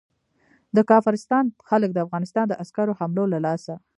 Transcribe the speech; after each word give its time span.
د 0.75 0.77
کافرستان 0.91 1.45
خلک 1.69 1.89
د 1.93 1.99
افغانستان 2.05 2.45
د 2.49 2.53
عسکرو 2.61 2.97
حملو 2.99 3.23
له 3.33 3.39
لاسه. 3.45 3.75